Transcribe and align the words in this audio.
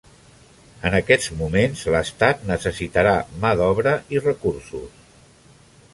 En 0.89 0.95
aquests 0.99 1.27
moments, 1.41 1.83
l'Estat 1.95 2.41
necessitarà 2.53 3.13
mà 3.45 3.55
d'obra 3.61 3.95
i 4.17 4.25
recursos. 4.29 5.09